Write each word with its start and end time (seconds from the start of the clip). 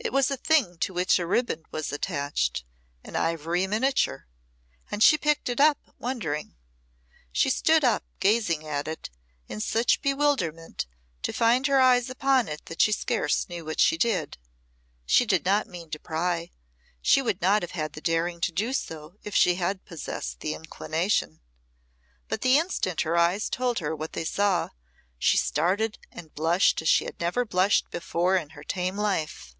It 0.00 0.12
was 0.12 0.30
a 0.30 0.36
thing 0.36 0.78
to 0.78 0.94
which 0.94 1.18
a 1.18 1.26
riband 1.26 1.64
was 1.72 1.92
attached 1.92 2.64
an 3.02 3.16
ivory 3.16 3.66
miniature 3.66 4.28
and 4.92 5.02
she 5.02 5.18
picked 5.18 5.48
it 5.48 5.60
up 5.60 5.76
wondering. 5.98 6.54
She 7.32 7.50
stood 7.50 7.82
up 7.82 8.04
gazing 8.20 8.64
at 8.64 8.86
it, 8.86 9.10
in 9.48 9.60
such 9.60 10.00
bewilderment 10.00 10.86
to 11.24 11.32
find 11.32 11.66
her 11.66 11.80
eyes 11.80 12.08
upon 12.08 12.46
it 12.46 12.66
that 12.66 12.80
she 12.80 12.92
scarce 12.92 13.48
knew 13.48 13.64
what 13.64 13.80
she 13.80 13.98
did. 13.98 14.38
She 15.04 15.26
did 15.26 15.44
not 15.44 15.66
mean 15.66 15.90
to 15.90 15.98
pry; 15.98 16.52
she 17.02 17.20
would 17.20 17.42
not 17.42 17.62
have 17.62 17.72
had 17.72 17.94
the 17.94 18.00
daring 18.00 18.36
so 18.36 18.40
to 18.52 18.52
do 18.52 19.18
if 19.24 19.34
she 19.34 19.56
had 19.56 19.84
possessed 19.84 20.38
the 20.40 20.54
inclination. 20.54 21.40
But 22.28 22.42
the 22.42 22.56
instant 22.56 23.00
her 23.00 23.16
eyes 23.18 23.50
told 23.50 23.80
her 23.80 23.96
what 23.96 24.12
they 24.12 24.24
saw, 24.24 24.68
she 25.18 25.36
started 25.36 25.98
and 26.12 26.32
blushed 26.36 26.80
as 26.82 26.88
she 26.88 27.04
had 27.04 27.18
never 27.20 27.44
blushed 27.44 27.90
before 27.90 28.36
in 28.36 28.50
her 28.50 28.62
tame 28.62 28.96
life. 28.96 29.56